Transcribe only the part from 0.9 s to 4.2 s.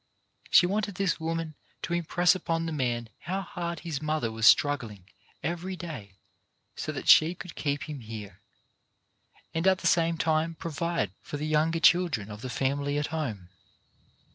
this woman to impress upon the boy how hard his